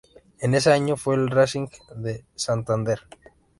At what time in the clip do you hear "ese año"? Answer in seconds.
0.55-0.97